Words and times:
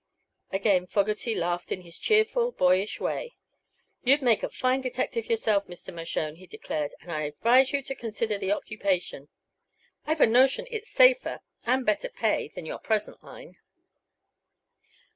Again 0.51 0.87
Fogerty 0.87 1.35
laughed 1.35 1.71
in 1.71 1.81
his 1.81 1.99
cheerful, 1.99 2.53
boyish 2.53 2.99
way. 2.99 3.35
"You'd 4.03 4.23
make 4.23 4.41
a 4.41 4.49
fine 4.49 4.81
detective 4.81 5.27
yourself, 5.27 5.67
Mr. 5.67 5.93
Mershone," 5.93 6.37
he 6.37 6.47
declared, 6.47 6.95
"and 7.01 7.11
I 7.11 7.21
advise 7.21 7.71
you 7.71 7.83
to 7.83 7.93
consider 7.93 8.39
the 8.39 8.51
occupation. 8.51 9.29
I've 10.07 10.19
a 10.21 10.25
notion 10.25 10.65
it's 10.71 10.89
safer, 10.89 11.41
and 11.67 11.85
better 11.85 12.09
pay, 12.09 12.47
than 12.47 12.65
your 12.65 12.79
present 12.79 13.23
line." 13.23 13.57